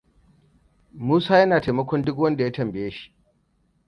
Musa 1.07 1.37
yana 1.39 1.61
taimakon 1.61 2.03
duk 2.05 2.17
wanda 2.19 2.43
ya 2.43 2.51
tambaye 2.51 2.91
shi. 2.91 3.13